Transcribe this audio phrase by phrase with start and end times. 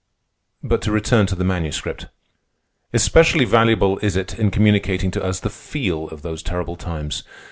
[0.63, 2.07] But to return to the Manuscript.
[2.91, 7.23] Especially valuable is it in communicating to us the feel of those terrible times.